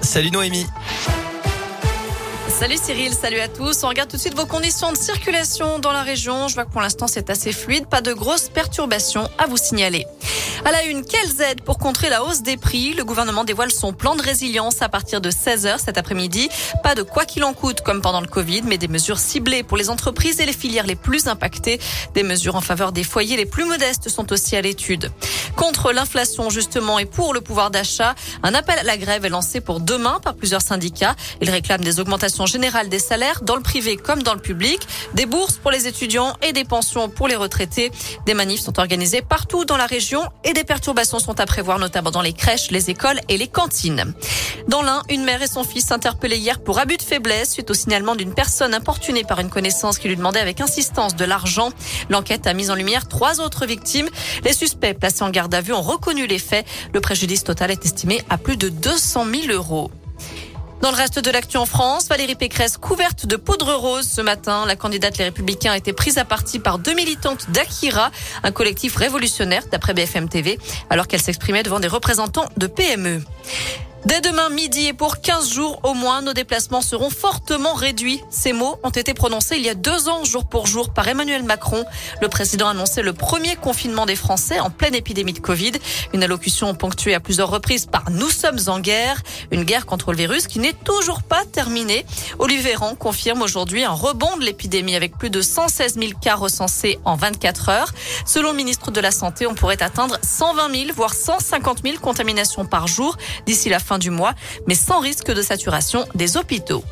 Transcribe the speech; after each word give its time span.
Salut 0.00 0.30
Noémie. 0.30 0.64
Salut 2.48 2.76
Cyril, 2.80 3.12
salut 3.12 3.40
à 3.40 3.48
tous. 3.48 3.82
On 3.82 3.88
regarde 3.88 4.08
tout 4.08 4.16
de 4.16 4.20
suite 4.20 4.36
vos 4.36 4.46
conditions 4.46 4.92
de 4.92 4.96
circulation 4.96 5.80
dans 5.80 5.90
la 5.90 6.02
région. 6.02 6.46
Je 6.46 6.54
vois 6.54 6.66
que 6.66 6.70
pour 6.70 6.82
l'instant 6.82 7.08
c'est 7.08 7.30
assez 7.30 7.50
fluide, 7.50 7.88
pas 7.88 8.00
de 8.00 8.12
grosses 8.12 8.48
perturbations 8.48 9.28
à 9.38 9.48
vous 9.48 9.56
signaler. 9.56 10.06
À 10.64 10.72
la 10.72 10.84
une, 10.84 11.04
quelles 11.04 11.40
aides 11.42 11.60
pour 11.60 11.78
contrer 11.78 12.08
la 12.08 12.24
hausse 12.24 12.42
des 12.42 12.56
prix? 12.56 12.94
Le 12.94 13.04
gouvernement 13.04 13.44
dévoile 13.44 13.70
son 13.70 13.92
plan 13.92 14.16
de 14.16 14.22
résilience 14.22 14.80
à 14.82 14.88
partir 14.88 15.20
de 15.20 15.30
16h 15.30 15.78
cet 15.78 15.98
après-midi. 15.98 16.48
Pas 16.82 16.94
de 16.94 17.02
quoi 17.02 17.24
qu'il 17.24 17.44
en 17.44 17.52
coûte 17.52 17.82
comme 17.82 18.00
pendant 18.00 18.20
le 18.20 18.26
Covid, 18.26 18.62
mais 18.62 18.78
des 18.78 18.88
mesures 18.88 19.18
ciblées 19.18 19.62
pour 19.62 19.76
les 19.76 19.90
entreprises 19.90 20.40
et 20.40 20.46
les 20.46 20.52
filières 20.52 20.86
les 20.86 20.96
plus 20.96 21.28
impactées. 21.28 21.78
Des 22.14 22.22
mesures 22.22 22.56
en 22.56 22.60
faveur 22.60 22.92
des 22.92 23.04
foyers 23.04 23.36
les 23.36 23.46
plus 23.46 23.64
modestes 23.64 24.08
sont 24.08 24.32
aussi 24.32 24.56
à 24.56 24.62
l'étude. 24.62 25.12
Contre 25.56 25.92
l'inflation 25.92 26.50
justement 26.50 26.98
et 26.98 27.06
pour 27.06 27.34
le 27.34 27.40
pouvoir 27.40 27.70
d'achat, 27.70 28.14
un 28.42 28.54
appel 28.54 28.78
à 28.78 28.82
la 28.82 28.96
grève 28.96 29.24
est 29.24 29.30
lancé 29.30 29.60
pour 29.60 29.80
demain 29.80 30.20
par 30.22 30.34
plusieurs 30.34 30.62
syndicats. 30.62 31.16
Ils 31.40 31.50
réclament 31.50 31.84
des 31.84 32.00
augmentations 32.00 32.46
générales 32.46 32.88
des 32.88 32.98
salaires 32.98 33.42
dans 33.42 33.56
le 33.56 33.62
privé 33.62 33.96
comme 33.96 34.22
dans 34.22 34.34
le 34.34 34.40
public, 34.40 34.80
des 35.14 35.26
bourses 35.26 35.56
pour 35.56 35.70
les 35.70 35.86
étudiants 35.86 36.34
et 36.42 36.52
des 36.52 36.64
pensions 36.64 37.08
pour 37.08 37.28
les 37.28 37.36
retraités. 37.36 37.92
Des 38.24 38.34
manifs 38.34 38.60
sont 38.60 38.78
organisés 38.78 39.22
partout 39.22 39.64
dans 39.64 39.76
la 39.76 39.86
région 39.86 40.22
et 40.46 40.52
des 40.52 40.64
perturbations 40.64 41.18
sont 41.18 41.38
à 41.40 41.44
prévoir, 41.44 41.78
notamment 41.78 42.10
dans 42.10 42.22
les 42.22 42.32
crèches, 42.32 42.70
les 42.70 42.88
écoles 42.88 43.20
et 43.28 43.36
les 43.36 43.48
cantines. 43.48 44.14
Dans 44.68 44.80
l'un, 44.80 45.02
une 45.10 45.24
mère 45.24 45.42
et 45.42 45.48
son 45.48 45.64
fils 45.64 45.90
interpellés 45.90 46.38
hier 46.38 46.60
pour 46.60 46.78
abus 46.78 46.96
de 46.96 47.02
faiblesse 47.02 47.52
suite 47.52 47.70
au 47.70 47.74
signalement 47.74 48.14
d'une 48.14 48.32
personne 48.32 48.72
importunée 48.72 49.24
par 49.24 49.40
une 49.40 49.50
connaissance 49.50 49.98
qui 49.98 50.08
lui 50.08 50.16
demandait 50.16 50.40
avec 50.40 50.60
insistance 50.60 51.16
de 51.16 51.24
l'argent. 51.24 51.70
L'enquête 52.10 52.46
a 52.46 52.54
mis 52.54 52.70
en 52.70 52.76
lumière 52.76 53.08
trois 53.08 53.40
autres 53.40 53.66
victimes. 53.66 54.08
Les 54.44 54.52
suspects 54.52 54.94
placés 54.94 55.24
en 55.24 55.30
garde 55.30 55.54
à 55.54 55.60
vue 55.60 55.72
ont 55.72 55.82
reconnu 55.82 56.26
les 56.26 56.38
faits. 56.38 56.64
Le 56.94 57.00
préjudice 57.00 57.44
total 57.44 57.72
est 57.72 57.84
estimé 57.84 58.22
à 58.30 58.38
plus 58.38 58.56
de 58.56 58.68
200 58.68 59.26
000 59.48 59.52
euros. 59.52 59.90
Dans 60.82 60.90
le 60.90 60.96
reste 60.96 61.18
de 61.18 61.30
l'actu 61.30 61.56
en 61.56 61.66
France, 61.66 62.08
Valérie 62.08 62.34
Pécresse 62.34 62.76
couverte 62.76 63.26
de 63.26 63.36
poudre 63.36 63.74
rose 63.74 64.06
ce 64.06 64.20
matin. 64.20 64.66
La 64.66 64.76
candidate 64.76 65.16
Les 65.18 65.24
Républicains 65.24 65.72
a 65.72 65.76
été 65.76 65.92
prise 65.92 66.18
à 66.18 66.24
partie 66.24 66.58
par 66.58 66.78
deux 66.78 66.94
militantes 66.94 67.50
d'Akira, 67.50 68.10
un 68.42 68.52
collectif 68.52 68.96
révolutionnaire 68.96 69.62
d'après 69.72 69.94
BFM 69.94 70.28
TV, 70.28 70.58
alors 70.90 71.08
qu'elle 71.08 71.22
s'exprimait 71.22 71.62
devant 71.62 71.80
des 71.80 71.88
représentants 71.88 72.48
de 72.56 72.66
PME. 72.66 73.22
Dès 74.06 74.20
demain 74.20 74.50
midi 74.50 74.86
et 74.86 74.92
pour 74.92 75.20
15 75.20 75.52
jours 75.52 75.80
au 75.82 75.92
moins, 75.92 76.22
nos 76.22 76.32
déplacements 76.32 76.80
seront 76.80 77.10
fortement 77.10 77.74
réduits. 77.74 78.22
Ces 78.30 78.52
mots 78.52 78.78
ont 78.84 78.90
été 78.90 79.14
prononcés 79.14 79.56
il 79.56 79.64
y 79.64 79.68
a 79.68 79.74
deux 79.74 80.08
ans, 80.08 80.22
jour 80.22 80.48
pour 80.48 80.68
jour, 80.68 80.90
par 80.90 81.08
Emmanuel 81.08 81.42
Macron. 81.42 81.84
Le 82.22 82.28
président 82.28 82.68
a 82.68 82.70
annoncé 82.70 83.02
le 83.02 83.12
premier 83.14 83.56
confinement 83.56 84.06
des 84.06 84.14
Français 84.14 84.60
en 84.60 84.70
pleine 84.70 84.94
épidémie 84.94 85.32
de 85.32 85.40
Covid. 85.40 85.72
Une 86.12 86.22
allocution 86.22 86.72
ponctuée 86.76 87.16
à 87.16 87.20
plusieurs 87.20 87.50
reprises 87.50 87.86
par 87.86 88.08
Nous 88.12 88.30
sommes 88.30 88.60
en 88.68 88.78
guerre. 88.78 89.20
Une 89.50 89.64
guerre 89.64 89.86
contre 89.86 90.12
le 90.12 90.18
virus 90.18 90.46
qui 90.46 90.60
n'est 90.60 90.72
toujours 90.72 91.24
pas 91.24 91.44
terminée. 91.44 92.06
Olivier 92.38 92.62
Véran 92.62 92.94
confirme 92.94 93.42
aujourd'hui 93.42 93.82
un 93.82 93.90
rebond 93.90 94.36
de 94.36 94.44
l'épidémie 94.44 94.94
avec 94.94 95.18
plus 95.18 95.30
de 95.30 95.40
116 95.40 95.94
000 95.94 96.12
cas 96.20 96.36
recensés 96.36 97.00
en 97.04 97.16
24 97.16 97.70
heures. 97.70 97.92
Selon 98.24 98.52
le 98.52 98.56
ministre 98.56 98.92
de 98.92 99.00
la 99.00 99.10
Santé, 99.10 99.48
on 99.48 99.56
pourrait 99.56 99.82
atteindre 99.82 100.16
120 100.22 100.72
000, 100.72 100.92
voire 100.94 101.12
150 101.12 101.82
000 101.82 101.98
contaminations 101.98 102.66
par 102.66 102.86
jour 102.86 103.16
d'ici 103.46 103.68
la 103.68 103.80
du 103.98 104.10
mois, 104.10 104.34
mais 104.66 104.74
sans 104.74 105.00
risque 105.00 105.32
de 105.32 105.42
saturation 105.42 106.06
des 106.14 106.36
hôpitaux. 106.36 106.84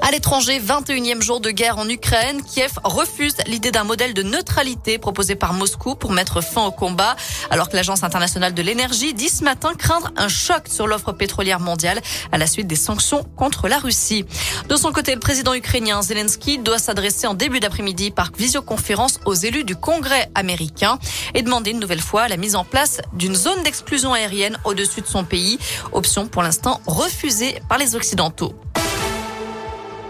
À 0.00 0.10
l'étranger, 0.10 0.58
21e 0.58 1.20
jour 1.20 1.40
de 1.40 1.50
guerre 1.50 1.76
en 1.76 1.88
Ukraine, 1.88 2.42
Kiev 2.42 2.72
refuse 2.82 3.34
l'idée 3.46 3.70
d'un 3.70 3.84
modèle 3.84 4.14
de 4.14 4.22
neutralité 4.22 4.96
proposé 4.96 5.34
par 5.34 5.52
Moscou 5.52 5.96
pour 5.96 6.12
mettre 6.12 6.40
fin 6.40 6.64
au 6.64 6.70
combat, 6.70 7.14
alors 7.50 7.68
que 7.68 7.76
l'Agence 7.76 8.02
internationale 8.02 8.54
de 8.54 8.62
l'énergie 8.62 9.12
dit 9.12 9.28
ce 9.28 9.44
matin 9.44 9.74
craindre 9.74 10.10
un 10.16 10.28
choc 10.28 10.68
sur 10.68 10.86
l'offre 10.86 11.12
pétrolière 11.12 11.60
mondiale 11.60 12.00
à 12.32 12.38
la 12.38 12.46
suite 12.46 12.66
des 12.66 12.76
sanctions 12.76 13.22
contre 13.36 13.68
la 13.68 13.78
Russie. 13.78 14.24
De 14.68 14.76
son 14.76 14.92
côté, 14.92 15.12
le 15.12 15.20
président 15.20 15.52
ukrainien 15.52 16.00
Zelensky 16.00 16.58
doit 16.58 16.78
s'adresser 16.78 17.26
en 17.26 17.34
début 17.34 17.60
d'après-midi 17.60 18.10
par 18.10 18.30
visioconférence 18.36 19.20
aux 19.26 19.34
élus 19.34 19.64
du 19.64 19.76
Congrès 19.76 20.30
américain 20.34 20.98
et 21.34 21.42
demander 21.42 21.72
une 21.72 21.80
nouvelle 21.80 22.00
fois 22.00 22.28
la 22.28 22.36
mise 22.36 22.56
en 22.56 22.64
place 22.64 23.00
d'une 23.12 23.34
zone 23.34 23.62
d'exclusion 23.62 24.14
aérienne 24.14 24.58
au-dessus 24.64 25.02
de 25.02 25.06
son 25.06 25.24
pays, 25.24 25.58
option 25.92 26.28
pour 26.28 26.42
l'instant 26.42 26.80
refusée 26.86 27.60
par 27.68 27.78
les 27.78 27.94
Occidentaux. 27.94 28.54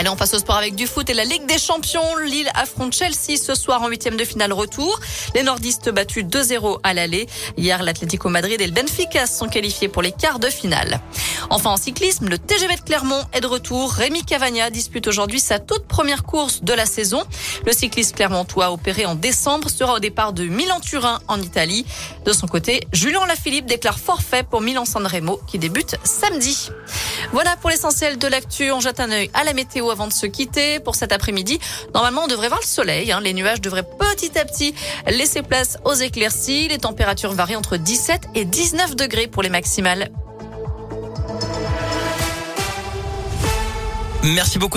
Allez, 0.00 0.08
on 0.08 0.16
passe 0.16 0.32
au 0.32 0.38
sport 0.38 0.56
avec 0.56 0.76
du 0.76 0.86
foot 0.86 1.10
et 1.10 1.12
la 1.12 1.26
Ligue 1.26 1.44
des 1.44 1.58
Champions. 1.58 2.16
Lille 2.24 2.48
affronte 2.54 2.94
Chelsea 2.94 3.36
ce 3.36 3.54
soir 3.54 3.82
en 3.82 3.88
huitième 3.88 4.16
de 4.16 4.24
finale 4.24 4.50
retour. 4.54 4.98
Les 5.34 5.42
nordistes 5.42 5.90
battus 5.90 6.24
2-0 6.24 6.78
à 6.82 6.94
l'aller. 6.94 7.28
Hier, 7.58 7.82
l'Atlético 7.82 8.30
Madrid 8.30 8.58
et 8.62 8.66
le 8.66 8.72
Benfica 8.72 9.26
sont 9.26 9.46
qualifiés 9.46 9.88
pour 9.88 10.00
les 10.00 10.12
quarts 10.12 10.38
de 10.38 10.48
finale. 10.48 11.02
Enfin, 11.50 11.68
en 11.68 11.76
cyclisme, 11.76 12.30
le 12.30 12.38
TGV 12.38 12.76
de 12.76 12.80
Clermont 12.80 13.22
est 13.34 13.42
de 13.42 13.46
retour. 13.46 13.92
Rémi 13.92 14.24
Cavagna 14.24 14.70
dispute 14.70 15.06
aujourd'hui 15.06 15.38
sa 15.38 15.58
toute 15.58 15.86
première 15.86 16.22
course 16.22 16.62
de 16.62 16.72
la 16.72 16.86
saison. 16.86 17.22
Le 17.66 17.72
cycliste 17.72 18.16
clermontois 18.16 18.72
opéré 18.72 19.04
en 19.04 19.14
décembre 19.14 19.68
sera 19.68 19.96
au 19.96 19.98
départ 19.98 20.32
de 20.32 20.44
Milan-Turin 20.44 21.20
en 21.28 21.42
Italie. 21.42 21.84
De 22.24 22.32
son 22.32 22.46
côté, 22.46 22.86
Julien 22.94 23.26
Lafilippe 23.26 23.66
déclare 23.66 23.98
forfait 23.98 24.44
pour 24.44 24.62
Milan-San 24.62 25.06
Remo 25.06 25.42
qui 25.46 25.58
débute 25.58 25.96
samedi. 26.04 26.70
Voilà 27.32 27.56
pour 27.56 27.70
l'essentiel 27.70 28.18
de 28.18 28.26
l'actu. 28.26 28.72
On 28.72 28.80
jette 28.80 28.98
un 28.98 29.10
œil 29.10 29.30
à 29.34 29.44
la 29.44 29.52
météo 29.52 29.90
avant 29.90 30.08
de 30.08 30.12
se 30.12 30.26
quitter 30.26 30.80
pour 30.80 30.96
cet 30.96 31.12
après-midi. 31.12 31.60
Normalement, 31.94 32.24
on 32.24 32.26
devrait 32.26 32.48
voir 32.48 32.60
le 32.60 32.66
soleil. 32.66 33.12
Hein. 33.12 33.20
Les 33.20 33.32
nuages 33.34 33.60
devraient 33.60 33.84
petit 33.84 34.36
à 34.38 34.44
petit 34.44 34.74
laisser 35.06 35.42
place 35.42 35.78
aux 35.84 35.94
éclaircies. 35.94 36.68
Les 36.68 36.78
températures 36.78 37.32
varient 37.32 37.56
entre 37.56 37.76
17 37.76 38.30
et 38.34 38.44
19 38.44 38.96
degrés 38.96 39.28
pour 39.28 39.42
les 39.42 39.48
maximales. 39.48 40.10
Merci 44.22 44.58
beaucoup. 44.58 44.68